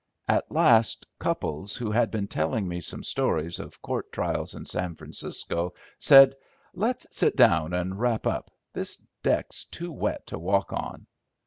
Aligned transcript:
At 0.27 0.51
last, 0.51 1.05
Cupples, 1.19 1.75
who 1.75 1.91
had 1.91 2.09
been 2.09 2.27
telling 2.27 2.67
me 2.67 2.79
some 2.81 3.03
stories 3.03 3.59
of 3.59 3.83
court 3.83 4.11
trials 4.11 4.55
in 4.55 4.65
San 4.65 4.95
Francisco, 4.95 5.75
said, 5.99 6.33
"Let's 6.73 7.05
sit 7.15 7.35
down 7.35 7.73
and 7.73 7.99
wrap 7.99 8.25
up. 8.25 8.49
This 8.73 8.97
deck's 9.21 9.63
too 9.65 9.91
wet 9.91 10.25
to 10.25 10.39
walk 10.39 10.73
on." 10.73 11.05